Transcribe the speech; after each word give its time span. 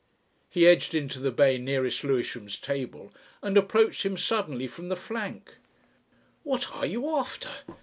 He 0.49 0.65
edged 0.65 0.95
into 0.95 1.19
the 1.19 1.29
bay 1.29 1.59
nearest 1.59 2.03
Lewisham's 2.03 2.57
table 2.57 3.13
and 3.43 3.55
approached 3.55 4.03
him 4.03 4.17
suddenly 4.17 4.67
from 4.67 4.89
the 4.89 4.95
flank. 4.95 5.57
"What 6.41 6.71
are 6.73 6.87
you 6.87 7.13
after?" 7.15 7.51